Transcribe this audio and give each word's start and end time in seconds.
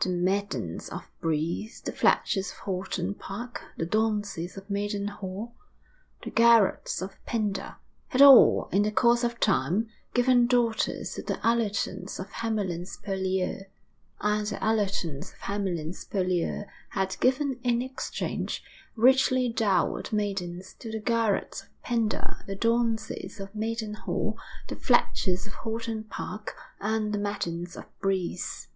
The 0.00 0.08
Maddens 0.08 0.88
of 0.88 1.02
Brise, 1.20 1.82
the 1.84 1.92
Fletchers 1.92 2.50
of 2.50 2.56
Horton 2.60 3.12
Park, 3.12 3.62
the 3.76 3.84
Daunceys 3.84 4.56
of 4.56 4.70
Maiden 4.70 5.08
Hall, 5.08 5.54
the 6.24 6.30
Garrods 6.30 7.02
of 7.02 7.22
Penda, 7.26 7.76
had 8.08 8.22
all, 8.22 8.70
in 8.72 8.84
the 8.84 8.90
course 8.90 9.22
of 9.22 9.38
time, 9.38 9.88
given 10.14 10.46
daughters 10.46 11.12
to 11.12 11.22
the 11.24 11.36
Allertons 11.46 12.18
of 12.18 12.30
Hamlyn's 12.30 12.96
Purlieu; 12.96 13.64
and 14.22 14.46
the 14.46 14.56
Allertons 14.64 15.34
of 15.34 15.40
Hamlyn's 15.40 16.06
Purlieu 16.06 16.62
had 16.92 17.20
given 17.20 17.60
in 17.62 17.82
exchange 17.82 18.62
richly 18.96 19.50
dowered 19.50 20.10
maidens 20.10 20.72
to 20.78 20.90
the 20.90 21.00
Garrods 21.02 21.64
of 21.64 21.82
Penda, 21.82 22.42
the 22.46 22.56
Daunceys 22.56 23.38
of 23.38 23.54
Maiden 23.54 23.92
Hall, 23.92 24.38
the 24.68 24.76
Fletchers 24.76 25.46
of 25.46 25.52
Horton 25.52 26.04
Park, 26.04 26.56
and 26.80 27.12
the 27.12 27.18
Maddens 27.18 27.76
of 27.76 27.84
Brise. 28.00 28.68